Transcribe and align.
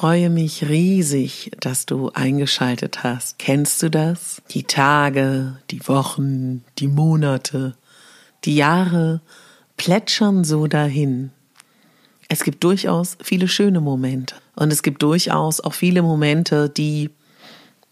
Freue 0.00 0.30
mich 0.30 0.66
riesig, 0.66 1.50
dass 1.60 1.84
du 1.84 2.08
eingeschaltet 2.14 3.02
hast. 3.02 3.38
Kennst 3.38 3.82
du 3.82 3.90
das? 3.90 4.40
Die 4.50 4.62
Tage, 4.62 5.58
die 5.70 5.86
Wochen, 5.88 6.64
die 6.78 6.88
Monate, 6.88 7.76
die 8.46 8.56
Jahre 8.56 9.20
plätschern 9.76 10.42
so 10.42 10.68
dahin. 10.68 11.32
Es 12.30 12.44
gibt 12.44 12.64
durchaus 12.64 13.18
viele 13.22 13.46
schöne 13.46 13.82
Momente 13.82 14.36
und 14.56 14.72
es 14.72 14.82
gibt 14.82 15.02
durchaus 15.02 15.60
auch 15.60 15.74
viele 15.74 16.00
Momente, 16.00 16.70
die, 16.70 17.10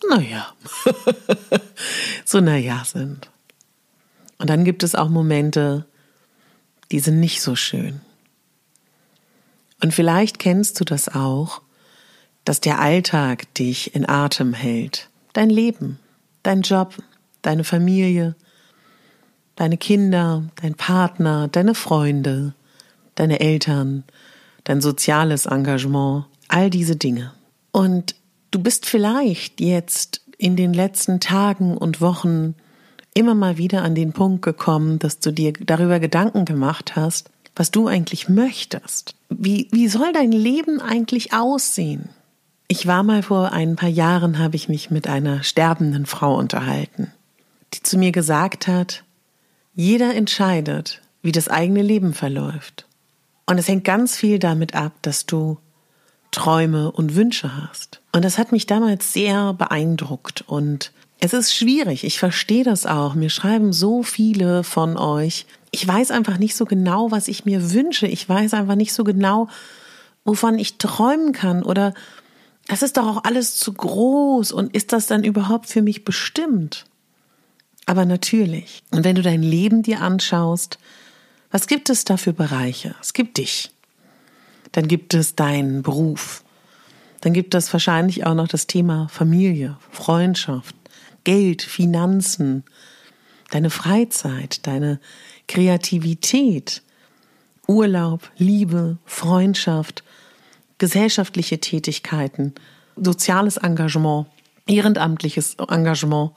naja, 0.08 0.46
so 2.24 2.40
naja 2.40 2.84
sind. 2.86 3.28
Und 4.38 4.48
dann 4.48 4.64
gibt 4.64 4.82
es 4.82 4.94
auch 4.94 5.10
Momente, 5.10 5.84
die 6.90 7.00
sind 7.00 7.20
nicht 7.20 7.42
so 7.42 7.54
schön. 7.54 8.00
Und 9.82 9.92
vielleicht 9.92 10.38
kennst 10.38 10.80
du 10.80 10.84
das 10.86 11.14
auch, 11.14 11.60
dass 12.48 12.60
der 12.60 12.80
Alltag 12.80 13.52
dich 13.56 13.94
in 13.94 14.08
Atem 14.08 14.54
hält. 14.54 15.10
Dein 15.34 15.50
Leben, 15.50 15.98
dein 16.42 16.62
Job, 16.62 16.94
deine 17.42 17.62
Familie, 17.62 18.36
deine 19.54 19.76
Kinder, 19.76 20.44
dein 20.62 20.72
Partner, 20.72 21.48
deine 21.48 21.74
Freunde, 21.74 22.54
deine 23.16 23.40
Eltern, 23.40 24.04
dein 24.64 24.80
soziales 24.80 25.44
Engagement, 25.44 26.24
all 26.48 26.70
diese 26.70 26.96
Dinge. 26.96 27.34
Und 27.70 28.14
du 28.50 28.62
bist 28.62 28.86
vielleicht 28.86 29.60
jetzt 29.60 30.22
in 30.38 30.56
den 30.56 30.72
letzten 30.72 31.20
Tagen 31.20 31.76
und 31.76 32.00
Wochen 32.00 32.54
immer 33.12 33.34
mal 33.34 33.58
wieder 33.58 33.82
an 33.82 33.94
den 33.94 34.14
Punkt 34.14 34.40
gekommen, 34.40 34.98
dass 34.98 35.20
du 35.20 35.32
dir 35.32 35.52
darüber 35.52 36.00
Gedanken 36.00 36.46
gemacht 36.46 36.96
hast, 36.96 37.28
was 37.54 37.70
du 37.70 37.88
eigentlich 37.88 38.30
möchtest. 38.30 39.16
Wie, 39.28 39.68
wie 39.70 39.88
soll 39.88 40.14
dein 40.14 40.32
Leben 40.32 40.80
eigentlich 40.80 41.34
aussehen? 41.34 42.08
Ich 42.70 42.86
war 42.86 43.02
mal 43.02 43.22
vor 43.22 43.52
ein 43.52 43.76
paar 43.76 43.88
Jahren, 43.88 44.38
habe 44.38 44.54
ich 44.54 44.68
mich 44.68 44.90
mit 44.90 45.08
einer 45.08 45.42
sterbenden 45.42 46.04
Frau 46.04 46.36
unterhalten, 46.36 47.10
die 47.72 47.82
zu 47.82 47.96
mir 47.96 48.12
gesagt 48.12 48.68
hat, 48.68 49.04
jeder 49.74 50.14
entscheidet, 50.14 51.00
wie 51.22 51.32
das 51.32 51.48
eigene 51.48 51.80
Leben 51.80 52.12
verläuft. 52.12 52.86
Und 53.46 53.56
es 53.56 53.68
hängt 53.68 53.84
ganz 53.84 54.16
viel 54.18 54.38
damit 54.38 54.74
ab, 54.74 54.92
dass 55.00 55.24
du 55.24 55.56
Träume 56.30 56.92
und 56.92 57.14
Wünsche 57.14 57.56
hast. 57.56 58.02
Und 58.12 58.22
das 58.22 58.36
hat 58.36 58.52
mich 58.52 58.66
damals 58.66 59.14
sehr 59.14 59.54
beeindruckt 59.54 60.42
und 60.46 60.92
es 61.20 61.32
ist 61.32 61.54
schwierig, 61.54 62.04
ich 62.04 62.18
verstehe 62.18 62.64
das 62.64 62.84
auch. 62.84 63.14
Mir 63.14 63.30
schreiben 63.30 63.72
so 63.72 64.02
viele 64.02 64.62
von 64.62 64.96
euch. 64.96 65.46
Ich 65.70 65.88
weiß 65.88 66.10
einfach 66.10 66.38
nicht 66.38 66.54
so 66.54 66.64
genau, 66.64 67.10
was 67.10 67.28
ich 67.28 67.44
mir 67.44 67.72
wünsche. 67.72 68.06
Ich 68.06 68.28
weiß 68.28 68.54
einfach 68.54 68.76
nicht 68.76 68.92
so 68.92 69.02
genau, 69.02 69.48
wovon 70.24 70.58
ich 70.58 70.78
träumen 70.78 71.32
kann 71.32 71.64
oder 71.64 71.94
das 72.68 72.82
ist 72.82 72.96
doch 72.98 73.06
auch 73.06 73.24
alles 73.24 73.56
zu 73.56 73.72
groß 73.72 74.52
und 74.52 74.74
ist 74.74 74.92
das 74.92 75.06
dann 75.06 75.24
überhaupt 75.24 75.66
für 75.66 75.82
mich 75.82 76.04
bestimmt? 76.04 76.84
Aber 77.86 78.04
natürlich. 78.04 78.82
Und 78.90 79.04
wenn 79.04 79.16
du 79.16 79.22
dein 79.22 79.42
Leben 79.42 79.82
dir 79.82 80.02
anschaust, 80.02 80.78
was 81.50 81.66
gibt 81.66 81.88
es 81.88 82.04
da 82.04 82.18
für 82.18 82.34
Bereiche? 82.34 82.94
Es 83.00 83.14
gibt 83.14 83.38
dich. 83.38 83.70
Dann 84.72 84.86
gibt 84.86 85.14
es 85.14 85.34
deinen 85.34 85.82
Beruf. 85.82 86.44
Dann 87.22 87.32
gibt 87.32 87.54
es 87.54 87.72
wahrscheinlich 87.72 88.26
auch 88.26 88.34
noch 88.34 88.48
das 88.48 88.66
Thema 88.66 89.08
Familie, 89.08 89.78
Freundschaft, 89.90 90.76
Geld, 91.24 91.62
Finanzen, 91.62 92.64
deine 93.50 93.70
Freizeit, 93.70 94.66
deine 94.66 95.00
Kreativität, 95.48 96.82
Urlaub, 97.66 98.30
Liebe, 98.36 98.98
Freundschaft, 99.06 100.04
gesellschaftliche 100.78 101.60
Tätigkeiten, 101.60 102.54
soziales 102.96 103.56
Engagement, 103.56 104.26
ehrenamtliches 104.66 105.56
Engagement, 105.68 106.32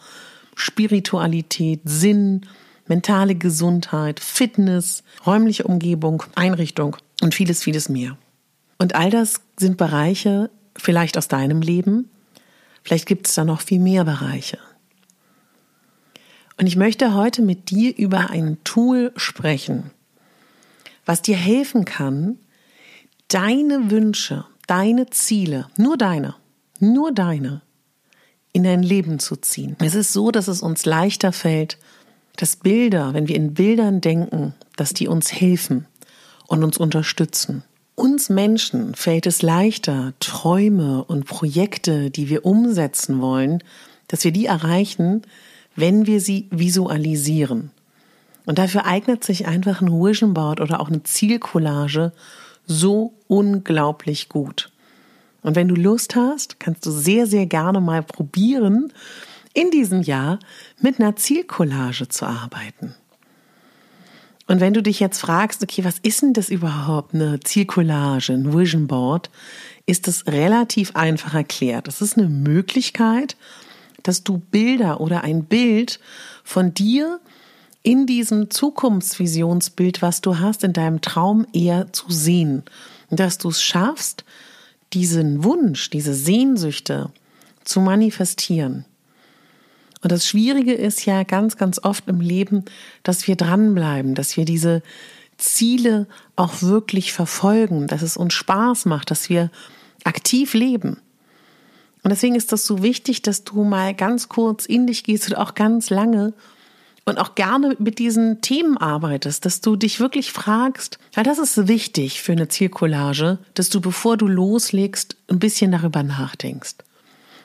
Spiritualität, 0.55 1.81
Sinn, 1.85 2.41
mentale 2.87 3.35
Gesundheit, 3.35 4.19
Fitness, 4.19 5.03
räumliche 5.25 5.63
Umgebung, 5.63 6.23
Einrichtung 6.35 6.97
und 7.21 7.33
vieles, 7.33 7.63
vieles 7.63 7.89
mehr. 7.89 8.17
Und 8.77 8.95
all 8.95 9.09
das 9.09 9.41
sind 9.57 9.77
Bereiche 9.77 10.49
vielleicht 10.75 11.17
aus 11.17 11.27
deinem 11.27 11.61
Leben, 11.61 12.09
vielleicht 12.83 13.05
gibt 13.05 13.27
es 13.27 13.35
da 13.35 13.45
noch 13.45 13.61
viel 13.61 13.79
mehr 13.79 14.03
Bereiche. 14.03 14.57
Und 16.57 16.67
ich 16.67 16.75
möchte 16.75 17.13
heute 17.13 17.41
mit 17.41 17.69
dir 17.69 17.97
über 17.97 18.29
ein 18.29 18.57
Tool 18.63 19.11
sprechen, 19.15 19.91
was 21.05 21.21
dir 21.21 21.35
helfen 21.35 21.85
kann, 21.85 22.37
deine 23.31 23.89
Wünsche, 23.89 24.45
deine 24.67 25.09
Ziele, 25.09 25.67
nur 25.77 25.97
deine, 25.97 26.35
nur 26.79 27.11
deine, 27.13 27.61
in 28.51 28.63
dein 28.63 28.83
Leben 28.83 29.19
zu 29.19 29.37
ziehen. 29.37 29.77
Es 29.79 29.95
ist 29.95 30.13
so, 30.13 30.31
dass 30.31 30.47
es 30.47 30.61
uns 30.61 30.85
leichter 30.85 31.31
fällt, 31.31 31.77
dass 32.35 32.57
Bilder, 32.57 33.13
wenn 33.13 33.27
wir 33.27 33.35
in 33.35 33.53
Bildern 33.53 34.01
denken, 34.01 34.53
dass 34.75 34.93
die 34.93 35.07
uns 35.07 35.31
helfen 35.31 35.87
und 36.47 36.63
uns 36.63 36.77
unterstützen. 36.77 37.63
Uns 37.95 38.29
Menschen 38.29 38.95
fällt 38.95 39.25
es 39.25 39.41
leichter, 39.41 40.13
Träume 40.19 41.03
und 41.03 41.25
Projekte, 41.25 42.09
die 42.09 42.29
wir 42.29 42.45
umsetzen 42.45 43.21
wollen, 43.21 43.63
dass 44.07 44.23
wir 44.23 44.31
die 44.31 44.45
erreichen, 44.45 45.21
wenn 45.75 46.05
wir 46.05 46.19
sie 46.19 46.47
visualisieren. 46.51 47.71
Und 48.45 48.57
dafür 48.57 48.85
eignet 48.85 49.23
sich 49.23 49.45
einfach 49.47 49.81
ein 49.81 49.91
Vision 49.91 50.33
Board 50.33 50.59
oder 50.59 50.81
auch 50.81 50.89
eine 50.89 51.03
Zielcollage 51.03 52.11
so 52.71 53.13
unglaublich 53.27 54.29
gut. 54.29 54.71
Und 55.41 55.55
wenn 55.55 55.67
du 55.67 55.75
Lust 55.75 56.15
hast, 56.15 56.59
kannst 56.59 56.85
du 56.85 56.91
sehr, 56.91 57.27
sehr 57.27 57.45
gerne 57.45 57.81
mal 57.81 58.03
probieren, 58.03 58.93
in 59.53 59.69
diesem 59.71 60.01
Jahr 60.01 60.39
mit 60.79 60.99
einer 60.99 61.15
Zielcollage 61.15 62.07
zu 62.07 62.25
arbeiten. 62.25 62.95
Und 64.47 64.59
wenn 64.59 64.73
du 64.73 64.81
dich 64.81 64.99
jetzt 64.99 65.19
fragst, 65.19 65.63
okay, 65.63 65.83
was 65.83 65.99
ist 65.99 66.21
denn 66.21 66.33
das 66.33 66.49
überhaupt, 66.49 67.13
eine 67.13 67.39
Zielcollage, 67.39 68.33
ein 68.33 68.53
Vision 68.53 68.87
Board, 68.87 69.29
ist 69.85 70.07
es 70.07 70.27
relativ 70.27 70.95
einfach 70.95 71.33
erklärt. 71.33 71.87
Es 71.87 72.01
ist 72.01 72.17
eine 72.17 72.27
Möglichkeit, 72.27 73.35
dass 74.03 74.23
du 74.23 74.39
Bilder 74.39 74.99
oder 74.99 75.23
ein 75.23 75.45
Bild 75.45 75.99
von 76.43 76.73
dir 76.73 77.19
in 77.83 78.05
diesem 78.05 78.49
Zukunftsvisionsbild, 78.49 80.01
was 80.01 80.21
du 80.21 80.39
hast, 80.39 80.63
in 80.63 80.73
deinem 80.73 81.01
Traum 81.01 81.47
eher 81.53 81.91
zu 81.93 82.05
sehen. 82.09 82.63
Dass 83.09 83.37
du 83.37 83.49
es 83.49 83.61
schaffst, 83.61 84.23
diesen 84.93 85.43
Wunsch, 85.43 85.89
diese 85.89 86.13
Sehnsüchte 86.13 87.11
zu 87.63 87.79
manifestieren. 87.79 88.85
Und 90.01 90.11
das 90.11 90.27
Schwierige 90.27 90.73
ist 90.73 91.05
ja 91.05 91.23
ganz, 91.23 91.57
ganz 91.57 91.79
oft 91.83 92.07
im 92.07 92.21
Leben, 92.21 92.65
dass 93.03 93.27
wir 93.27 93.35
dranbleiben, 93.35 94.15
dass 94.15 94.35
wir 94.35 94.45
diese 94.45 94.81
Ziele 95.37 96.07
auch 96.35 96.61
wirklich 96.61 97.13
verfolgen, 97.13 97.87
dass 97.87 98.01
es 98.01 98.17
uns 98.17 98.33
Spaß 98.33 98.85
macht, 98.85 99.11
dass 99.11 99.29
wir 99.29 99.51
aktiv 100.03 100.53
leben. 100.53 100.97
Und 102.03 102.09
deswegen 102.09 102.35
ist 102.35 102.51
das 102.51 102.65
so 102.65 102.81
wichtig, 102.81 103.21
dass 103.21 103.43
du 103.43 103.63
mal 103.63 103.93
ganz 103.93 104.27
kurz 104.27 104.65
in 104.65 104.87
dich 104.87 105.03
gehst 105.03 105.29
und 105.29 105.35
auch 105.35 105.53
ganz 105.53 105.89
lange 105.91 106.33
und 107.11 107.17
auch 107.17 107.35
gerne 107.35 107.75
mit 107.77 107.99
diesen 107.99 108.39
Themen 108.39 108.77
arbeitest, 108.77 109.45
dass 109.45 109.59
du 109.59 109.75
dich 109.75 109.99
wirklich 109.99 110.31
fragst, 110.31 110.97
weil 111.13 111.25
das 111.25 111.39
ist 111.39 111.67
wichtig 111.67 112.21
für 112.21 112.31
eine 112.31 112.47
Zielcollage, 112.47 113.37
dass 113.53 113.69
du, 113.69 113.81
bevor 113.81 114.15
du 114.15 114.27
loslegst, 114.27 115.17
ein 115.29 115.37
bisschen 115.37 115.73
darüber 115.73 116.03
nachdenkst. 116.03 116.75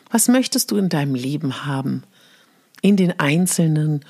Was 0.09 0.29
möchtest 0.29 0.71
du 0.71 0.77
in 0.77 0.89
deinem 0.89 1.17
Leben 1.17 1.67
haben? 1.67 2.05
In 2.81 2.97
den 2.97 3.19
einzelnen 3.19 4.05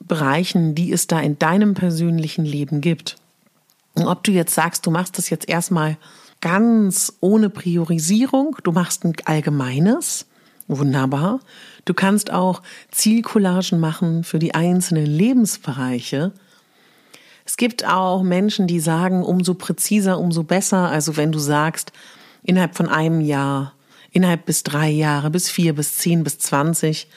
Bereichen, 0.00 0.74
die 0.74 0.92
es 0.92 1.06
da 1.06 1.20
in 1.20 1.38
deinem 1.38 1.74
persönlichen 1.74 2.44
Leben 2.44 2.80
gibt. 2.80 3.14
Und 3.94 4.08
ob 4.08 4.24
du 4.24 4.32
jetzt 4.32 4.54
sagst, 4.54 4.84
du 4.84 4.90
machst 4.90 5.16
das 5.16 5.30
jetzt 5.30 5.48
erstmal 5.48 5.96
ganz 6.40 7.12
ohne 7.20 7.50
Priorisierung, 7.50 8.56
du 8.64 8.72
machst 8.72 9.04
ein 9.04 9.14
allgemeines, 9.26 10.26
wunderbar. 10.68 11.40
Du 11.84 11.94
kannst 11.94 12.32
auch 12.32 12.62
Zielcollagen 12.90 13.78
machen 13.78 14.24
für 14.24 14.38
die 14.38 14.54
einzelnen 14.54 15.06
Lebensbereiche. 15.06 16.32
Es 17.44 17.56
gibt 17.56 17.86
auch 17.86 18.22
Menschen, 18.22 18.66
die 18.66 18.80
sagen, 18.80 19.22
umso 19.22 19.54
präziser, 19.54 20.18
umso 20.18 20.42
besser. 20.42 20.88
Also 20.88 21.16
wenn 21.16 21.32
du 21.32 21.38
sagst, 21.38 21.92
innerhalb 22.42 22.76
von 22.76 22.88
einem 22.88 23.20
Jahr, 23.20 23.72
innerhalb 24.10 24.46
bis 24.46 24.64
drei 24.64 24.90
Jahre, 24.90 25.30
bis 25.30 25.48
vier, 25.48 25.74
bis 25.74 25.98
zehn, 25.98 26.24
bis 26.24 26.38
zwanzig, 26.38 27.08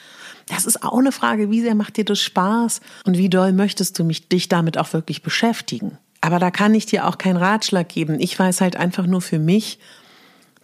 das 0.46 0.66
ist 0.66 0.82
auch 0.82 0.98
eine 0.98 1.12
Frage, 1.12 1.50
wie 1.50 1.60
sehr 1.60 1.74
macht 1.74 1.96
dir 1.96 2.04
das 2.04 2.20
Spaß 2.20 2.80
und 3.06 3.16
wie 3.16 3.28
doll 3.28 3.52
möchtest 3.52 3.98
du 3.98 4.04
mich, 4.04 4.28
dich 4.28 4.48
damit 4.48 4.78
auch 4.78 4.92
wirklich 4.92 5.22
beschäftigen. 5.22 5.98
Aber 6.20 6.38
da 6.38 6.50
kann 6.50 6.74
ich 6.74 6.86
dir 6.86 7.06
auch 7.06 7.18
keinen 7.18 7.36
Ratschlag 7.36 7.88
geben. 7.88 8.20
Ich 8.20 8.38
weiß 8.38 8.60
halt 8.60 8.76
einfach 8.76 9.06
nur 9.06 9.20
für 9.20 9.38
mich, 9.38 9.78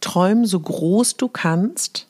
träum 0.00 0.44
so 0.44 0.60
groß 0.60 1.16
du 1.16 1.28
kannst 1.28 2.05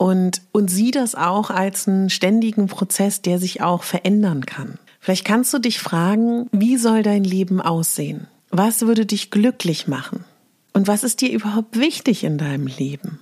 und, 0.00 0.40
und 0.52 0.70
sieh 0.70 0.92
das 0.92 1.14
auch 1.14 1.50
als 1.50 1.86
einen 1.86 2.08
ständigen 2.08 2.68
Prozess, 2.68 3.20
der 3.20 3.38
sich 3.38 3.60
auch 3.60 3.82
verändern 3.82 4.46
kann. 4.46 4.78
Vielleicht 4.98 5.26
kannst 5.26 5.52
du 5.52 5.58
dich 5.58 5.78
fragen, 5.78 6.48
wie 6.52 6.78
soll 6.78 7.02
dein 7.02 7.22
Leben 7.22 7.60
aussehen? 7.60 8.26
Was 8.48 8.80
würde 8.80 9.04
dich 9.04 9.30
glücklich 9.30 9.88
machen? 9.88 10.24
Und 10.72 10.88
was 10.88 11.04
ist 11.04 11.20
dir 11.20 11.30
überhaupt 11.30 11.78
wichtig 11.78 12.24
in 12.24 12.38
deinem 12.38 12.66
Leben? 12.66 13.20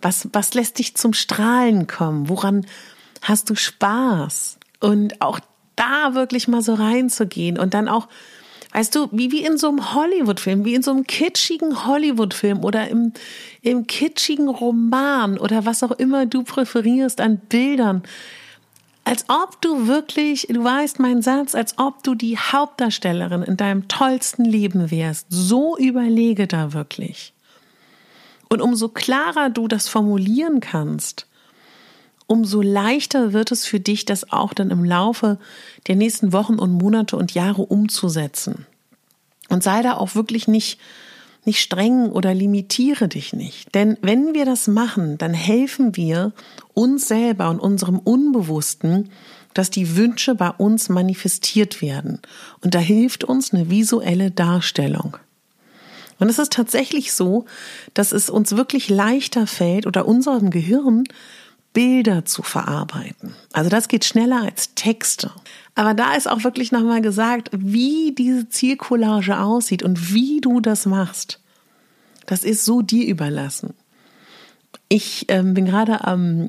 Was, 0.00 0.26
was 0.32 0.54
lässt 0.54 0.78
dich 0.78 0.96
zum 0.96 1.12
Strahlen 1.12 1.86
kommen? 1.86 2.30
Woran 2.30 2.64
hast 3.20 3.50
du 3.50 3.54
Spaß? 3.54 4.56
Und 4.80 5.20
auch 5.20 5.38
da 5.76 6.14
wirklich 6.14 6.48
mal 6.48 6.62
so 6.62 6.72
reinzugehen 6.72 7.58
und 7.58 7.74
dann 7.74 7.88
auch, 7.88 8.08
weißt 8.76 8.94
du, 8.94 9.08
wie, 9.10 9.32
wie 9.32 9.42
in 9.42 9.56
so 9.56 9.68
einem 9.68 9.94
Hollywood-Film, 9.94 10.66
wie 10.66 10.74
in 10.74 10.82
so 10.82 10.90
einem 10.90 11.06
kitschigen 11.06 11.86
Hollywood-Film 11.86 12.62
oder 12.62 12.88
im, 12.88 13.14
im 13.62 13.86
kitschigen 13.86 14.50
Roman 14.50 15.38
oder 15.38 15.64
was 15.64 15.82
auch 15.82 15.92
immer 15.92 16.26
du 16.26 16.42
präferierst 16.42 17.22
an 17.22 17.38
Bildern. 17.38 18.02
Als 19.04 19.24
ob 19.28 19.62
du 19.62 19.86
wirklich, 19.86 20.48
du 20.50 20.62
weißt 20.62 20.98
mein 20.98 21.22
Satz, 21.22 21.54
als 21.54 21.78
ob 21.78 22.02
du 22.02 22.14
die 22.14 22.36
Hauptdarstellerin 22.36 23.44
in 23.44 23.56
deinem 23.56 23.88
tollsten 23.88 24.44
Leben 24.44 24.90
wärst. 24.90 25.28
So 25.30 25.78
überlege 25.78 26.46
da 26.46 26.74
wirklich. 26.74 27.32
Und 28.50 28.60
umso 28.60 28.90
klarer 28.90 29.48
du 29.48 29.68
das 29.68 29.88
formulieren 29.88 30.60
kannst, 30.60 31.26
umso 32.26 32.60
leichter 32.60 33.32
wird 33.32 33.52
es 33.52 33.66
für 33.66 33.80
dich, 33.80 34.04
das 34.04 34.32
auch 34.32 34.52
dann 34.52 34.70
im 34.70 34.84
Laufe 34.84 35.38
der 35.86 35.96
nächsten 35.96 36.32
Wochen 36.32 36.58
und 36.58 36.72
Monate 36.72 37.16
und 37.16 37.34
Jahre 37.34 37.62
umzusetzen. 37.62 38.66
Und 39.48 39.62
sei 39.62 39.82
da 39.82 39.96
auch 39.96 40.14
wirklich 40.14 40.48
nicht, 40.48 40.80
nicht 41.44 41.60
streng 41.60 42.10
oder 42.10 42.34
limitiere 42.34 43.08
dich 43.08 43.32
nicht. 43.32 43.74
Denn 43.74 43.96
wenn 44.02 44.34
wir 44.34 44.44
das 44.44 44.66
machen, 44.66 45.18
dann 45.18 45.34
helfen 45.34 45.96
wir 45.96 46.32
uns 46.74 47.06
selber 47.06 47.50
und 47.50 47.60
unserem 47.60 47.98
Unbewussten, 47.98 49.10
dass 49.54 49.70
die 49.70 49.96
Wünsche 49.96 50.34
bei 50.34 50.50
uns 50.50 50.88
manifestiert 50.88 51.80
werden. 51.80 52.20
Und 52.60 52.74
da 52.74 52.78
hilft 52.78 53.24
uns 53.24 53.54
eine 53.54 53.70
visuelle 53.70 54.30
Darstellung. 54.30 55.16
Und 56.18 56.28
es 56.28 56.38
ist 56.38 56.52
tatsächlich 56.52 57.12
so, 57.12 57.44
dass 57.94 58.12
es 58.12 58.30
uns 58.30 58.56
wirklich 58.56 58.88
leichter 58.88 59.46
fällt 59.46 59.86
oder 59.86 60.06
unserem 60.06 60.50
Gehirn 60.50 61.04
Bilder 61.76 62.24
zu 62.24 62.42
verarbeiten. 62.42 63.34
Also 63.52 63.68
das 63.68 63.88
geht 63.88 64.06
schneller 64.06 64.40
als 64.40 64.74
Texte. 64.74 65.30
Aber 65.74 65.92
da 65.92 66.14
ist 66.14 66.26
auch 66.26 66.42
wirklich 66.42 66.72
nochmal 66.72 67.02
gesagt, 67.02 67.50
wie 67.52 68.14
diese 68.16 68.48
Zielcollage 68.48 69.38
aussieht 69.38 69.82
und 69.82 70.14
wie 70.14 70.40
du 70.40 70.62
das 70.62 70.86
machst. 70.86 71.38
Das 72.24 72.44
ist 72.44 72.64
so 72.64 72.80
dir 72.80 73.06
überlassen. 73.06 73.74
Ich 74.88 75.26
ähm, 75.28 75.52
bin 75.52 75.66
gerade 75.66 76.02
am, 76.04 76.46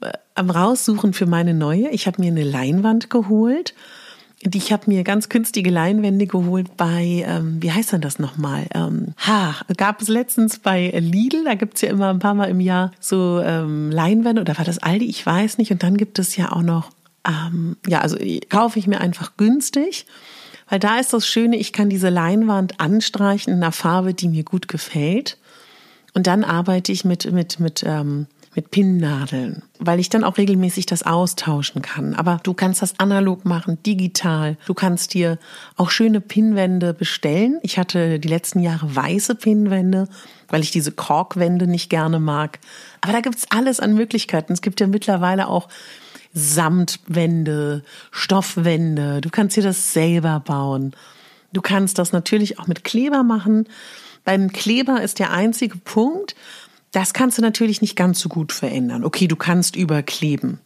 äh, 0.00 0.12
am 0.34 0.48
Raussuchen 0.48 1.12
für 1.12 1.26
meine 1.26 1.52
neue. 1.52 1.90
Ich 1.90 2.06
habe 2.06 2.22
mir 2.22 2.28
eine 2.28 2.44
Leinwand 2.44 3.10
geholt 3.10 3.74
ich 4.52 4.72
habe 4.72 4.84
mir 4.88 5.04
ganz 5.04 5.28
günstige 5.28 5.70
Leinwände 5.70 6.26
geholt 6.26 6.76
bei, 6.76 7.24
ähm, 7.26 7.62
wie 7.62 7.72
heißt 7.72 7.92
denn 7.92 8.02
das 8.02 8.18
nochmal? 8.18 8.66
Ähm, 8.74 9.14
ha, 9.26 9.54
gab 9.76 10.02
es 10.02 10.08
letztens 10.08 10.58
bei 10.58 10.90
Lidl, 10.90 11.44
da 11.44 11.54
gibt's 11.54 11.80
ja 11.80 11.88
immer 11.88 12.10
ein 12.10 12.18
paar 12.18 12.34
Mal 12.34 12.50
im 12.50 12.60
Jahr 12.60 12.92
so 13.00 13.40
ähm, 13.40 13.90
Leinwände 13.90 14.42
oder 14.42 14.58
war 14.58 14.64
das 14.64 14.78
Aldi? 14.78 15.06
Ich 15.06 15.24
weiß 15.24 15.58
nicht. 15.58 15.70
Und 15.72 15.82
dann 15.82 15.96
gibt 15.96 16.18
es 16.18 16.36
ja 16.36 16.52
auch 16.52 16.62
noch, 16.62 16.90
ähm, 17.26 17.76
ja, 17.86 18.00
also 18.00 18.18
kaufe 18.50 18.78
ich 18.78 18.86
mir 18.86 19.00
einfach 19.00 19.36
günstig. 19.36 20.06
Weil 20.68 20.78
da 20.78 20.98
ist 20.98 21.12
das 21.12 21.26
Schöne, 21.26 21.56
ich 21.56 21.72
kann 21.72 21.88
diese 21.88 22.08
Leinwand 22.08 22.80
anstreichen 22.80 23.52
in 23.52 23.62
einer 23.62 23.72
Farbe, 23.72 24.14
die 24.14 24.28
mir 24.28 24.44
gut 24.44 24.68
gefällt. 24.68 25.38
Und 26.14 26.26
dann 26.26 26.44
arbeite 26.44 26.92
ich 26.92 27.04
mit, 27.04 27.30
mit, 27.32 27.60
mit 27.60 27.82
ähm, 27.86 28.26
mit 28.54 28.70
Pinnnadeln, 28.70 29.62
weil 29.78 29.98
ich 29.98 30.08
dann 30.08 30.24
auch 30.24 30.38
regelmäßig 30.38 30.86
das 30.86 31.02
austauschen 31.02 31.82
kann. 31.82 32.14
Aber 32.14 32.40
du 32.42 32.54
kannst 32.54 32.82
das 32.82 32.98
analog 32.98 33.44
machen, 33.44 33.82
digital. 33.82 34.56
Du 34.66 34.74
kannst 34.74 35.14
dir 35.14 35.38
auch 35.76 35.90
schöne 35.90 36.20
Pinnwände 36.20 36.94
bestellen. 36.94 37.58
Ich 37.62 37.78
hatte 37.78 38.18
die 38.20 38.28
letzten 38.28 38.60
Jahre 38.60 38.94
weiße 38.94 39.34
Pinnwände, 39.34 40.08
weil 40.48 40.62
ich 40.62 40.70
diese 40.70 40.92
Korkwände 40.92 41.66
nicht 41.66 41.90
gerne 41.90 42.20
mag. 42.20 42.58
Aber 43.00 43.12
da 43.12 43.20
gibt's 43.20 43.46
alles 43.50 43.80
an 43.80 43.94
Möglichkeiten. 43.94 44.52
Es 44.52 44.62
gibt 44.62 44.80
ja 44.80 44.86
mittlerweile 44.86 45.48
auch 45.48 45.68
Samtwände, 46.32 47.82
Stoffwände. 48.10 49.20
Du 49.20 49.30
kannst 49.30 49.56
dir 49.56 49.62
das 49.62 49.92
selber 49.92 50.40
bauen. 50.40 50.94
Du 51.52 51.60
kannst 51.60 51.98
das 51.98 52.12
natürlich 52.12 52.58
auch 52.58 52.66
mit 52.66 52.84
Kleber 52.84 53.22
machen. 53.22 53.68
Beim 54.24 54.52
Kleber 54.52 55.02
ist 55.02 55.18
der 55.18 55.30
einzige 55.30 55.76
Punkt, 55.76 56.34
das 56.94 57.12
kannst 57.12 57.38
du 57.38 57.42
natürlich 57.42 57.80
nicht 57.82 57.96
ganz 57.96 58.20
so 58.20 58.28
gut 58.28 58.52
verändern. 58.52 59.04
Okay, 59.04 59.26
du 59.26 59.36
kannst 59.36 59.74
überkleben. 59.74 60.60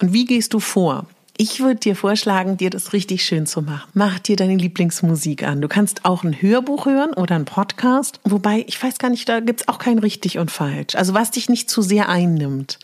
Und 0.00 0.12
wie 0.12 0.24
gehst 0.24 0.54
du 0.54 0.60
vor? 0.60 1.06
Ich 1.36 1.58
würde 1.58 1.80
dir 1.80 1.96
vorschlagen, 1.96 2.56
dir 2.56 2.70
das 2.70 2.92
richtig 2.92 3.24
schön 3.24 3.44
zu 3.44 3.60
machen. 3.60 3.90
Mach 3.92 4.20
dir 4.20 4.36
deine 4.36 4.54
Lieblingsmusik 4.54 5.42
an. 5.42 5.60
Du 5.60 5.66
kannst 5.66 6.04
auch 6.04 6.22
ein 6.22 6.40
Hörbuch 6.40 6.86
hören 6.86 7.12
oder 7.12 7.34
einen 7.34 7.44
Podcast. 7.44 8.20
Wobei, 8.22 8.64
ich 8.68 8.80
weiß 8.80 8.98
gar 8.98 9.10
nicht, 9.10 9.28
da 9.28 9.40
gibt's 9.40 9.66
auch 9.66 9.80
kein 9.80 9.98
richtig 9.98 10.38
und 10.38 10.52
falsch. 10.52 10.94
Also 10.94 11.12
was 11.12 11.32
dich 11.32 11.48
nicht 11.48 11.68
zu 11.68 11.82
sehr 11.82 12.08
einnimmt. 12.08 12.78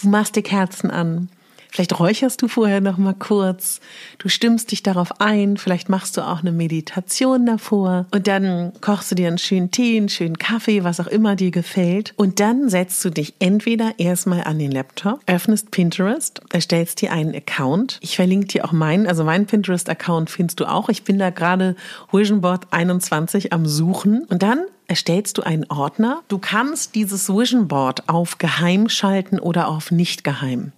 Du 0.00 0.08
machst 0.08 0.36
dir 0.36 0.42
Kerzen 0.42 0.92
an. 0.92 1.28
Vielleicht 1.72 1.98
räucherst 1.98 2.42
du 2.42 2.48
vorher 2.48 2.82
noch 2.82 2.98
mal 2.98 3.14
kurz. 3.14 3.80
Du 4.18 4.28
stimmst 4.28 4.72
dich 4.72 4.82
darauf 4.82 5.22
ein. 5.22 5.56
Vielleicht 5.56 5.88
machst 5.88 6.18
du 6.18 6.20
auch 6.20 6.40
eine 6.40 6.52
Meditation 6.52 7.46
davor. 7.46 8.04
Und 8.10 8.26
dann 8.26 8.74
kochst 8.82 9.10
du 9.10 9.14
dir 9.14 9.28
einen 9.28 9.38
schönen 9.38 9.70
Tee, 9.70 9.96
einen 9.96 10.10
schönen 10.10 10.36
Kaffee, 10.36 10.84
was 10.84 11.00
auch 11.00 11.06
immer 11.06 11.34
dir 11.34 11.50
gefällt. 11.50 12.12
Und 12.16 12.40
dann 12.40 12.68
setzt 12.68 13.02
du 13.06 13.10
dich 13.10 13.34
entweder 13.38 13.94
erstmal 13.96 14.44
an 14.44 14.58
den 14.58 14.70
Laptop, 14.70 15.20
öffnest 15.26 15.70
Pinterest, 15.70 16.42
erstellst 16.52 17.00
dir 17.00 17.10
einen 17.10 17.34
Account. 17.34 17.98
Ich 18.02 18.16
verlinke 18.16 18.48
dir 18.48 18.66
auch 18.66 18.72
meinen, 18.72 19.06
also 19.06 19.24
meinen 19.24 19.46
Pinterest-Account 19.46 20.28
findest 20.28 20.60
du 20.60 20.66
auch. 20.66 20.90
Ich 20.90 21.04
bin 21.04 21.18
da 21.18 21.30
gerade 21.30 21.74
Vision 22.12 22.42
Board 22.42 22.66
21 22.70 23.54
am 23.54 23.64
Suchen. 23.64 24.24
Und 24.24 24.42
dann 24.42 24.66
erstellst 24.88 25.38
du 25.38 25.42
einen 25.42 25.64
Ordner. 25.70 26.20
Du 26.28 26.36
kannst 26.36 26.94
dieses 26.94 27.30
Vision 27.30 27.66
Board 27.66 28.10
auf 28.10 28.36
geheim 28.36 28.90
schalten 28.90 29.38
oder 29.38 29.68
auf 29.68 29.90
nicht 29.90 30.22
geheim. 30.22 30.72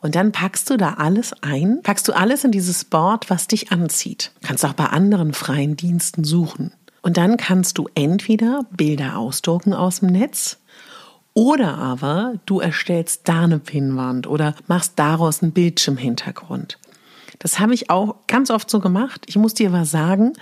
Und 0.00 0.14
dann 0.14 0.32
packst 0.32 0.70
du 0.70 0.76
da 0.76 0.94
alles 0.94 1.32
ein, 1.42 1.80
packst 1.82 2.08
du 2.08 2.12
alles 2.12 2.44
in 2.44 2.52
dieses 2.52 2.84
Board, 2.84 3.28
was 3.28 3.48
dich 3.48 3.70
anzieht. 3.70 4.32
Kannst 4.42 4.64
auch 4.64 4.72
bei 4.72 4.86
anderen 4.86 5.34
freien 5.34 5.76
Diensten 5.76 6.24
suchen. 6.24 6.72
Und 7.02 7.16
dann 7.16 7.36
kannst 7.36 7.78
du 7.78 7.88
entweder 7.94 8.64
Bilder 8.70 9.16
ausdrucken 9.16 9.72
aus 9.72 10.00
dem 10.00 10.10
Netz 10.10 10.58
oder 11.32 11.78
aber 11.78 12.34
du 12.46 12.60
erstellst 12.60 13.28
da 13.28 13.44
eine 13.44 13.58
Pinnwand 13.58 14.26
oder 14.26 14.54
machst 14.66 14.94
daraus 14.96 15.42
einen 15.42 15.52
Bildschirmhintergrund. 15.52 16.78
Das 17.38 17.58
habe 17.58 17.72
ich 17.72 17.88
auch 17.88 18.16
ganz 18.26 18.50
oft 18.50 18.68
so 18.68 18.80
gemacht. 18.80 19.24
Ich 19.26 19.36
muss 19.36 19.54
dir 19.54 19.70
aber 19.70 19.84
sagen, 19.84 20.34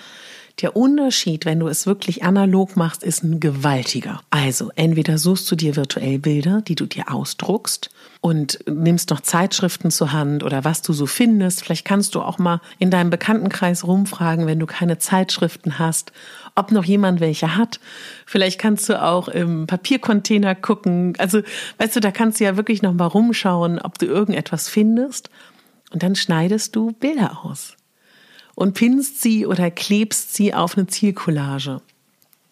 Der 0.61 0.77
Unterschied, 0.77 1.45
wenn 1.45 1.61
du 1.61 1.69
es 1.69 1.87
wirklich 1.87 2.25
analog 2.25 2.77
machst, 2.77 3.05
ist 3.05 3.23
ein 3.23 3.39
gewaltiger. 3.39 4.23
Also 4.31 4.73
entweder 4.75 5.17
suchst 5.17 5.49
du 5.51 5.55
dir 5.55 5.77
virtuell 5.77 6.19
Bilder, 6.19 6.63
die 6.63 6.75
du 6.75 6.87
dir 6.87 7.13
ausdruckst 7.13 7.91
und 8.21 8.59
nimmst 8.69 9.11
noch 9.11 9.21
Zeitschriften 9.21 9.93
zur 9.93 10.11
Hand 10.11 10.43
oder 10.43 10.65
was 10.65 10.83
du 10.83 10.93
so 10.93 11.07
findest. 11.07 11.63
Vielleicht 11.63 11.85
kannst 11.85 12.17
du 12.17 12.23
auch 12.23 12.39
mal 12.39 12.61
in 12.81 12.91
deinem 12.91 13.11
Bekanntenkreis 13.11 13.87
rumfragen, 13.87 14.47
wenn 14.47 14.59
du 14.59 14.67
keine 14.67 14.99
Zeitschriften 14.99 15.79
hast, 15.79 16.11
ob 16.57 16.73
noch 16.73 16.85
jemand 16.85 17.21
welche 17.21 17.57
hat. 17.57 17.79
Vielleicht 18.27 18.59
kannst 18.59 18.89
du 18.89 19.01
auch 19.01 19.29
im 19.29 19.69
Papiercontainer 19.69 20.57
gucken. 20.57 21.15
Also, 21.19 21.41
weißt 21.79 21.95
du, 21.95 22.01
da 22.01 22.11
kannst 22.11 22.41
du 22.41 22.45
ja 22.45 22.57
wirklich 22.57 22.83
noch 22.83 22.95
mal 22.95 23.07
rumschauen, 23.07 23.79
ob 23.79 23.99
du 24.01 24.07
irgendetwas 24.07 24.69
findest. 24.69 25.31
Und 25.93 26.03
dann 26.03 26.17
schneidest 26.17 26.75
du 26.75 26.91
Bilder 26.93 27.45
aus 27.45 27.78
und 28.59 28.75
pinnst 28.75 29.23
sie 29.23 29.47
oder 29.47 29.71
klebst 29.71 30.35
sie 30.35 30.53
auf 30.53 30.77
eine 30.77 30.89
Zielcollage. 30.89 31.81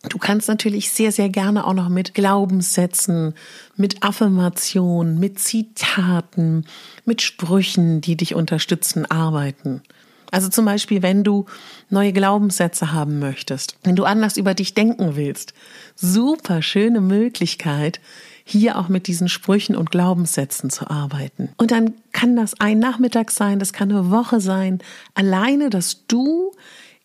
Du 0.08 0.18
kannst 0.18 0.46
natürlich 0.46 0.92
sehr, 0.92 1.10
sehr 1.10 1.28
gerne 1.28 1.66
auch 1.66 1.74
noch 1.74 1.88
mit 1.88 2.14
Glaubenssätzen, 2.14 3.34
mit 3.74 4.04
Affirmationen, 4.04 5.18
mit 5.18 5.40
Zitaten, 5.40 6.64
mit 7.04 7.22
Sprüchen, 7.22 8.02
die 8.02 8.16
dich 8.16 8.36
unterstützen, 8.36 9.04
arbeiten. 9.10 9.82
Also 10.30 10.48
zum 10.48 10.64
Beispiel, 10.64 11.02
wenn 11.02 11.24
du 11.24 11.46
neue 11.90 12.12
Glaubenssätze 12.12 12.92
haben 12.92 13.18
möchtest, 13.18 13.76
wenn 13.82 13.96
du 13.96 14.04
anders 14.04 14.36
über 14.36 14.54
dich 14.54 14.74
denken 14.74 15.16
willst, 15.16 15.54
super 15.96 16.62
schöne 16.62 17.00
Möglichkeit, 17.00 18.00
hier 18.48 18.78
auch 18.78 18.88
mit 18.88 19.08
diesen 19.08 19.28
Sprüchen 19.28 19.74
und 19.74 19.90
Glaubenssätzen 19.90 20.70
zu 20.70 20.88
arbeiten. 20.88 21.48
Und 21.56 21.72
dann 21.72 21.94
kann 22.12 22.36
das 22.36 22.58
ein 22.60 22.78
Nachmittag 22.78 23.32
sein, 23.32 23.58
das 23.58 23.72
kann 23.72 23.90
eine 23.90 24.12
Woche 24.12 24.40
sein, 24.40 24.78
alleine, 25.14 25.68
dass 25.68 26.06
du 26.06 26.52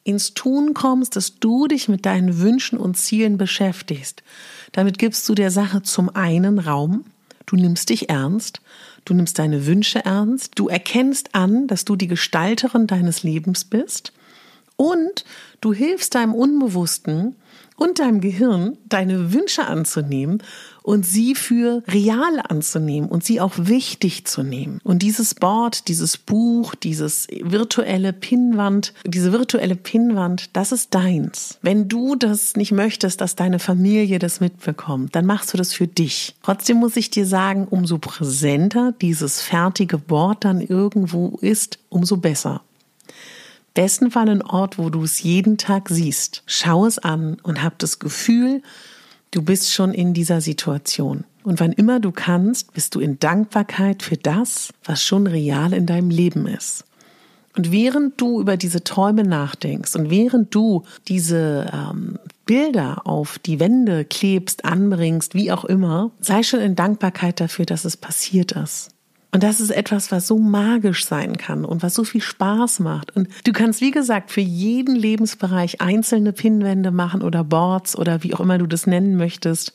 ins 0.04 0.36
Tun 0.36 0.76
kommst, 0.76 1.16
dass 1.16 1.40
du 1.40 1.68
dich 1.68 1.90
mit 1.90 2.06
deinen 2.06 2.40
Wünschen 2.40 2.78
und 2.78 2.96
Zielen 2.96 3.40
beschäftigst. 3.40 4.22
Damit 4.72 5.00
gibst 5.00 5.28
du 5.28 5.34
der 5.34 5.50
Sache 5.50 5.82
zum 5.82 6.16
einen 6.16 6.60
Raum, 6.60 7.06
du 7.48 7.56
nimmst 7.56 7.90
dich 7.90 8.08
ernst, 8.08 8.62
du 9.06 9.16
nimmst 9.16 9.40
deine 9.40 9.66
Wünsche 9.66 10.06
ernst, 10.06 10.60
du 10.60 10.68
erkennst 10.68 11.34
an, 11.34 11.66
dass 11.66 11.86
du 11.86 11.96
die 11.96 12.08
Gestalterin 12.08 12.86
deines 12.86 13.24
Lebens 13.24 13.66
bist. 13.66 14.14
Und 14.76 15.26
du 15.60 15.74
hilfst 15.74 16.14
deinem 16.14 16.36
Unbewussten 16.36 17.36
und 17.76 18.00
deinem 18.00 18.22
Gehirn, 18.22 18.78
deine 18.88 19.34
Wünsche 19.34 19.66
anzunehmen 19.66 20.44
und 20.84 21.06
sie 21.06 21.36
für 21.36 21.84
real 21.88 22.42
anzunehmen 22.48 23.10
und 23.10 23.24
sie 23.24 23.40
auch 23.40 23.54
wichtig 23.58 24.26
zu 24.26 24.44
nehmen. 24.44 24.80
Und 24.84 25.02
dieses 25.02 25.36
Board, 25.36 25.88
dieses 25.88 26.18
Buch, 26.18 26.76
dieses 26.76 27.28
virtuelle 27.30 28.14
Pinnwand, 28.14 28.94
diese 29.06 29.32
virtuelle 29.32 29.76
Pinnwand, 29.76 30.50
das 30.54 30.72
ist 30.72 30.94
deins. 30.94 31.60
Wenn 31.62 31.88
du 31.88 32.16
das 32.16 32.56
nicht 32.56 32.72
möchtest, 32.72 33.22
dass 33.22 33.36
deine 33.36 33.60
Familie 33.60 34.20
das 34.20 34.40
mitbekommt, 34.40 35.16
dann 35.16 35.26
machst 35.26 35.54
du 35.54 35.58
das 35.58 35.74
für 35.74 35.88
dich. 35.88 36.36
Trotzdem 36.44 36.78
muss 36.78 36.98
ich 36.98 37.10
dir 37.10 37.26
sagen, 37.26 37.68
umso 37.70 37.98
präsenter 37.98 38.94
dieses 39.02 39.42
fertige 39.42 39.98
Board 39.98 40.46
dann 40.46 40.62
irgendwo 40.62 41.38
ist, 41.42 41.80
umso 41.90 42.18
besser 42.18 42.62
besten 43.74 44.12
Fall 44.12 44.30
ein 44.30 44.42
Ort, 44.42 44.78
wo 44.78 44.90
du 44.90 45.04
es 45.04 45.24
jeden 45.24 45.58
Tag 45.58 45.90
siehst. 45.90 46.44
Schau 46.46 46.86
es 46.86 47.00
an 47.00 47.38
und 47.44 47.64
hab 47.64 47.80
das 47.80 48.00
Gefühl, 48.00 48.62
Du 49.32 49.42
bist 49.42 49.74
schon 49.74 49.94
in 49.94 50.14
dieser 50.14 50.42
Situation. 50.42 51.24
Und 51.44 51.62
wann 51.62 51.72
immer 51.72 52.02
du 52.02 52.12
kannst, 52.12 52.74
bist 52.74 52.96
du 52.96 53.00
in 53.00 53.18
Dankbarkeit 53.18 54.04
für 54.04 54.18
das, 54.18 54.74
was 54.84 55.04
schon 55.04 55.26
real 55.26 55.72
in 55.72 55.86
deinem 55.86 56.10
Leben 56.10 56.48
ist. 56.48 56.84
Und 57.56 57.72
während 57.72 58.20
du 58.20 58.42
über 58.42 58.58
diese 58.58 58.84
Träume 58.84 59.24
nachdenkst 59.24 59.96
und 59.96 60.10
während 60.10 60.54
du 60.54 60.84
diese 61.08 61.70
ähm, 61.74 62.20
Bilder 62.46 63.08
auf 63.08 63.40
die 63.40 63.60
Wände 63.60 64.06
klebst, 64.06 64.66
anbringst, 64.66 65.34
wie 65.34 65.52
auch 65.52 65.66
immer, 65.66 66.12
sei 66.20 66.44
schon 66.44 66.60
in 66.60 66.76
Dankbarkeit 66.76 67.40
dafür, 67.40 67.66
dass 67.66 67.86
es 67.86 67.98
passiert 67.98 68.52
ist. 68.52 68.90
Und 69.34 69.44
das 69.44 69.62
ist 69.62 69.70
etwas, 69.70 70.12
was 70.12 70.28
so 70.28 70.38
magisch 70.40 71.06
sein 71.06 71.38
kann 71.38 71.64
und 71.64 71.84
was 71.84 71.94
so 71.94 72.04
viel 72.04 72.22
Spaß 72.22 72.82
macht. 72.82 73.16
Und 73.16 73.30
du 73.46 73.54
kannst, 73.54 73.80
wie 73.80 73.92
gesagt, 73.92 74.30
für 74.30 74.42
jeden 74.42 74.96
Lebensbereich 74.96 75.80
einzelne 75.80 76.34
Pinnwände 76.34 76.92
machen 76.92 77.22
oder 77.22 77.44
Boards 77.44 77.98
oder 77.98 78.24
wie 78.24 78.34
auch 78.34 78.42
immer 78.42 78.58
du 78.58 78.68
das 78.68 78.88
nennen 78.88 79.16
möchtest. 79.16 79.74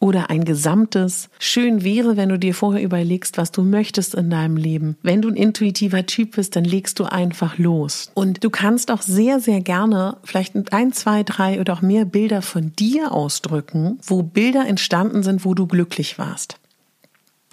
Oder 0.00 0.30
ein 0.30 0.44
gesamtes. 0.44 1.28
Schön 1.40 1.82
wäre, 1.82 2.16
wenn 2.16 2.28
du 2.28 2.38
dir 2.38 2.54
vorher 2.54 2.84
überlegst, 2.84 3.36
was 3.36 3.50
du 3.50 3.62
möchtest 3.62 4.14
in 4.14 4.30
deinem 4.30 4.56
Leben. 4.56 4.96
Wenn 5.02 5.22
du 5.22 5.28
ein 5.28 5.34
intuitiver 5.34 6.06
Typ 6.06 6.36
bist, 6.36 6.54
dann 6.54 6.62
legst 6.62 7.00
du 7.00 7.04
einfach 7.04 7.58
los. 7.58 8.10
Und 8.14 8.44
du 8.44 8.50
kannst 8.50 8.92
auch 8.92 9.02
sehr, 9.02 9.40
sehr 9.40 9.60
gerne 9.60 10.16
vielleicht 10.22 10.54
ein, 10.72 10.92
zwei, 10.92 11.24
drei 11.24 11.60
oder 11.60 11.72
auch 11.72 11.82
mehr 11.82 12.04
Bilder 12.04 12.42
von 12.42 12.72
dir 12.78 13.10
ausdrücken, 13.10 13.98
wo 14.04 14.22
Bilder 14.22 14.66
entstanden 14.66 15.24
sind, 15.24 15.44
wo 15.44 15.54
du 15.54 15.66
glücklich 15.66 16.16
warst. 16.16 16.60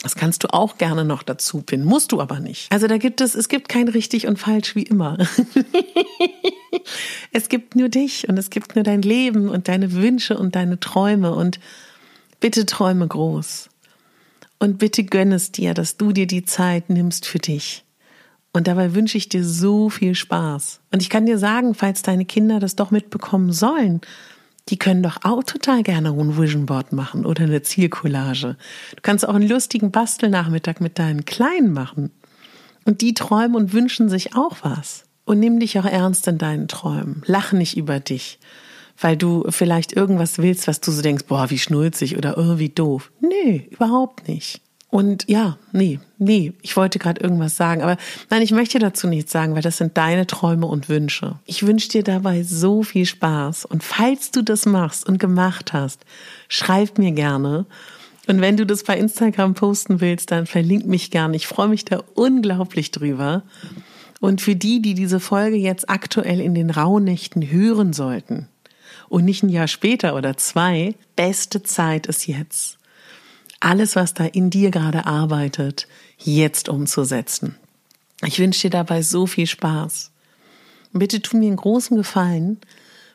Das 0.05 0.13
kannst 0.13 0.43
du 0.43 0.53
auch 0.53 0.77
gerne 0.77 1.03
noch 1.03 1.23
dazu 1.23 1.63
pinnen, 1.63 1.83
musst 1.83 2.11
du 2.11 2.21
aber 2.21 2.39
nicht. 2.39 2.71
Also 2.71 2.85
da 2.85 2.99
gibt 2.99 3.21
es, 3.21 3.33
es 3.33 3.49
gibt 3.49 3.69
kein 3.69 3.87
richtig 3.87 4.27
und 4.27 4.37
falsch 4.37 4.75
wie 4.75 4.83
immer. 4.83 5.17
es 7.31 7.49
gibt 7.49 7.75
nur 7.75 7.89
dich 7.89 8.29
und 8.29 8.37
es 8.37 8.51
gibt 8.51 8.75
nur 8.75 8.83
dein 8.83 9.01
Leben 9.01 9.49
und 9.49 9.67
deine 9.67 9.93
Wünsche 9.93 10.37
und 10.37 10.55
deine 10.55 10.79
Träume 10.79 11.33
und 11.33 11.59
bitte 12.39 12.67
träume 12.67 13.07
groß. 13.07 13.71
Und 14.59 14.77
bitte 14.77 15.05
gönn 15.05 15.31
es 15.31 15.51
dir, 15.51 15.73
dass 15.73 15.97
du 15.97 16.11
dir 16.11 16.27
die 16.27 16.45
Zeit 16.45 16.91
nimmst 16.91 17.25
für 17.25 17.39
dich. 17.39 17.83
Und 18.53 18.67
dabei 18.67 18.93
wünsche 18.93 19.17
ich 19.17 19.27
dir 19.27 19.43
so 19.43 19.89
viel 19.89 20.13
Spaß. 20.13 20.81
Und 20.91 21.01
ich 21.01 21.09
kann 21.09 21.25
dir 21.25 21.39
sagen, 21.39 21.73
falls 21.73 22.03
deine 22.03 22.25
Kinder 22.25 22.59
das 22.59 22.75
doch 22.75 22.91
mitbekommen 22.91 23.51
sollen, 23.51 24.01
die 24.69 24.77
können 24.77 25.03
doch 25.03 25.17
auch 25.23 25.43
total 25.43 25.83
gerne 25.83 26.09
ein 26.09 26.37
Vision 26.37 26.65
Board 26.65 26.91
machen 26.91 27.25
oder 27.25 27.43
eine 27.43 27.61
Zielcollage. 27.61 28.57
Du 28.95 29.01
kannst 29.03 29.27
auch 29.27 29.35
einen 29.35 29.47
lustigen 29.47 29.91
Bastelnachmittag 29.91 30.79
mit 30.79 30.97
deinen 30.97 31.25
Kleinen 31.25 31.71
machen. 31.71 32.11
Und 32.83 33.01
die 33.01 33.13
träumen 33.13 33.55
und 33.55 33.73
wünschen 33.73 34.09
sich 34.09 34.35
auch 34.35 34.57
was. 34.61 35.05
Und 35.23 35.39
nimm 35.39 35.59
dich 35.59 35.79
auch 35.79 35.85
ernst 35.85 36.27
in 36.27 36.37
deinen 36.37 36.67
Träumen. 36.67 37.23
Lach 37.25 37.51
nicht 37.51 37.77
über 37.77 37.99
dich, 37.99 38.39
weil 38.99 39.17
du 39.17 39.45
vielleicht 39.49 39.93
irgendwas 39.93 40.37
willst, 40.37 40.67
was 40.67 40.81
du 40.81 40.91
so 40.91 41.01
denkst, 41.01 41.25
boah, 41.25 41.49
wie 41.49 41.57
schnulzig 41.57 42.17
oder 42.17 42.37
oh, 42.37 42.59
wie 42.59 42.69
doof. 42.69 43.11
Nee, 43.21 43.67
überhaupt 43.71 44.27
nicht. 44.27 44.61
Und 44.95 45.25
ja, 45.27 45.57
nee, 45.73 45.99
nee, 46.19 46.53
ich 46.61 46.77
wollte 46.77 46.99
gerade 46.99 47.19
irgendwas 47.19 47.57
sagen, 47.57 47.81
aber 47.81 47.97
nein, 48.29 48.41
ich 48.41 48.51
möchte 48.51 48.79
dazu 48.79 49.09
nichts 49.09 49.29
sagen, 49.29 49.53
weil 49.53 49.61
das 49.61 49.75
sind 49.75 49.97
deine 49.97 50.25
Träume 50.25 50.67
und 50.67 50.87
Wünsche. 50.87 51.37
Ich 51.45 51.67
wünsche 51.67 51.89
dir 51.89 52.01
dabei 52.01 52.43
so 52.43 52.81
viel 52.81 53.05
Spaß. 53.05 53.65
Und 53.65 53.83
falls 53.83 54.31
du 54.31 54.41
das 54.41 54.65
machst 54.65 55.05
und 55.05 55.19
gemacht 55.19 55.73
hast, 55.73 56.05
schreib 56.47 56.97
mir 56.97 57.11
gerne. 57.11 57.65
Und 58.27 58.39
wenn 58.39 58.55
du 58.55 58.65
das 58.65 58.85
bei 58.85 58.97
Instagram 58.97 59.53
posten 59.53 59.99
willst, 59.99 60.31
dann 60.31 60.45
verlink 60.45 60.85
mich 60.85 61.11
gerne. 61.11 61.35
Ich 61.35 61.47
freue 61.47 61.67
mich 61.67 61.83
da 61.83 62.01
unglaublich 62.13 62.91
drüber. 62.91 63.43
Und 64.21 64.39
für 64.39 64.55
die, 64.55 64.81
die 64.81 64.93
diese 64.93 65.19
Folge 65.19 65.57
jetzt 65.57 65.89
aktuell 65.89 66.39
in 66.39 66.55
den 66.55 66.69
Rauhnächten 66.69 67.51
hören 67.51 67.91
sollten 67.91 68.47
und 69.09 69.25
nicht 69.25 69.43
ein 69.43 69.49
Jahr 69.49 69.67
später 69.67 70.15
oder 70.15 70.37
zwei, 70.37 70.95
beste 71.17 71.63
Zeit 71.63 72.07
ist 72.07 72.27
jetzt 72.27 72.77
alles, 73.59 73.95
was 73.95 74.13
da 74.13 74.25
in 74.25 74.49
dir 74.49 74.71
gerade 74.71 75.05
arbeitet, 75.05 75.87
jetzt 76.17 76.69
umzusetzen. 76.69 77.55
Ich 78.23 78.39
wünsche 78.39 78.63
dir 78.63 78.71
dabei 78.71 79.01
so 79.01 79.27
viel 79.27 79.47
Spaß. 79.47 80.11
bitte 80.93 81.21
tu 81.21 81.37
mir 81.37 81.47
einen 81.47 81.57
großen 81.57 81.97
Gefallen, 81.97 82.59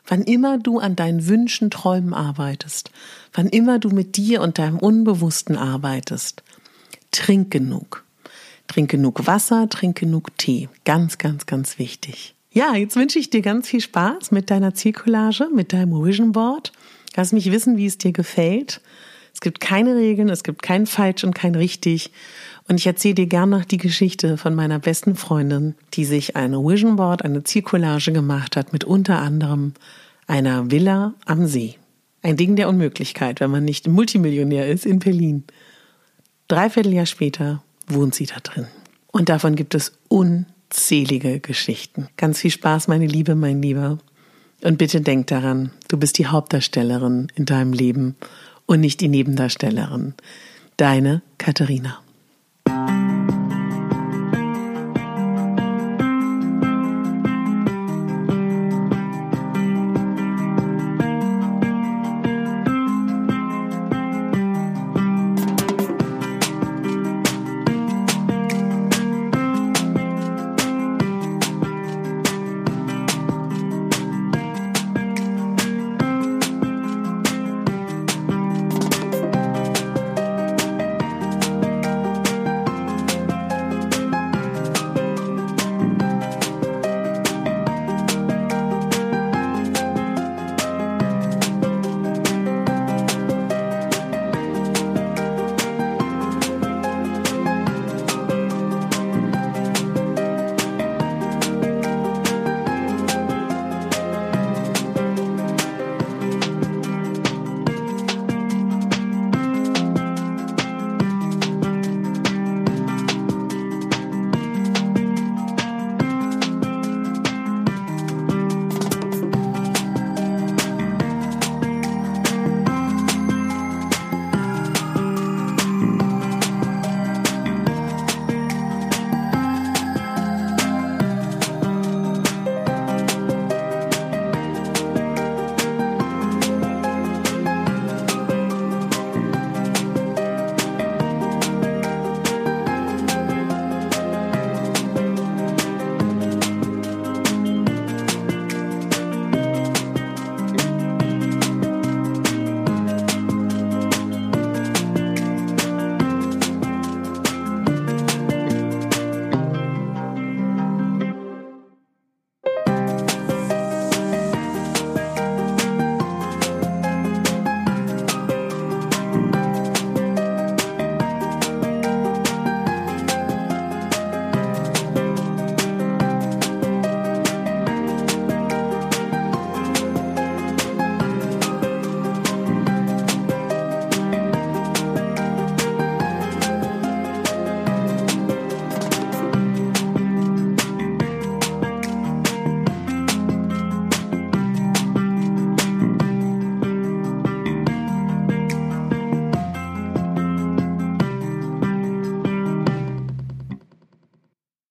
wann 0.05 0.23
immer 0.23 0.57
du 0.57 0.79
an 0.79 0.95
deinen 0.95 1.27
Wünschen, 1.27 1.71
Träumen 1.71 2.13
arbeitest, 2.13 2.91
wann 3.33 3.47
immer 3.47 3.79
du 3.79 3.89
mit 3.89 4.17
dir 4.17 4.41
und 4.41 4.57
deinem 4.57 4.77
Unbewussten 4.77 5.57
arbeitest, 5.57 6.43
trink 7.11 7.51
genug. 7.51 8.03
Trink 8.67 8.89
genug 8.89 9.27
Wasser, 9.27 9.67
trink 9.67 9.99
genug 9.99 10.37
Tee. 10.37 10.69
Ganz, 10.85 11.17
ganz, 11.17 11.45
ganz 11.45 11.77
wichtig. 11.77 12.35
Ja, 12.51 12.75
jetzt 12.75 12.95
wünsche 12.95 13.19
ich 13.19 13.29
dir 13.29 13.41
ganz 13.41 13.67
viel 13.67 13.81
Spaß 13.81 14.31
mit 14.31 14.49
deiner 14.49 14.73
Zielcollage, 14.73 15.49
mit 15.53 15.73
deinem 15.73 16.03
Vision 16.03 16.31
Board. 16.33 16.71
Lass 17.15 17.31
mich 17.31 17.51
wissen, 17.51 17.77
wie 17.77 17.85
es 17.85 17.97
dir 17.97 18.11
gefällt. 18.11 18.81
Es 19.41 19.45
gibt 19.45 19.59
keine 19.59 19.95
Regeln, 19.95 20.29
es 20.29 20.43
gibt 20.43 20.61
kein 20.61 20.85
falsch 20.85 21.23
und 21.23 21.33
kein 21.33 21.55
richtig. 21.55 22.11
Und 22.67 22.75
ich 22.75 22.85
erzähle 22.85 23.15
dir 23.15 23.25
gerne 23.25 23.57
noch 23.57 23.65
die 23.65 23.79
Geschichte 23.79 24.37
von 24.37 24.53
meiner 24.53 24.77
besten 24.77 25.15
Freundin, 25.15 25.73
die 25.95 26.05
sich 26.05 26.35
eine 26.35 26.59
Vision 26.59 26.95
Board, 26.95 27.25
eine 27.25 27.43
Zielcollage 27.43 28.11
gemacht 28.11 28.55
hat 28.55 28.71
mit 28.71 28.83
unter 28.83 29.17
anderem 29.17 29.73
einer 30.27 30.69
Villa 30.69 31.15
am 31.25 31.47
See. 31.47 31.73
Ein 32.21 32.37
Ding 32.37 32.55
der 32.55 32.69
Unmöglichkeit, 32.69 33.39
wenn 33.39 33.49
man 33.49 33.65
nicht 33.65 33.87
Multimillionär 33.87 34.67
ist 34.67 34.85
in 34.85 34.99
Berlin. 34.99 35.43
Dreiviertel 36.47 36.93
Jahr 36.93 37.07
später 37.07 37.63
wohnt 37.87 38.13
sie 38.13 38.27
da 38.27 38.35
drin. 38.43 38.67
Und 39.07 39.29
davon 39.29 39.55
gibt 39.55 39.73
es 39.73 39.93
unzählige 40.07 41.39
Geschichten. 41.39 42.09
Ganz 42.15 42.41
viel 42.41 42.51
Spaß, 42.51 42.87
meine 42.87 43.07
Liebe, 43.07 43.33
mein 43.33 43.59
Lieber. 43.59 43.97
Und 44.61 44.77
bitte 44.77 45.01
denk 45.01 45.25
daran, 45.25 45.71
du 45.87 45.97
bist 45.97 46.19
die 46.19 46.27
Hauptdarstellerin 46.27 47.31
in 47.33 47.45
deinem 47.45 47.73
Leben 47.73 48.15
und 48.65 48.79
nicht 48.81 49.01
die 49.01 49.07
Nebendarstellerin. 49.07 50.13
Deine 50.77 51.21
Katharina. 51.37 51.99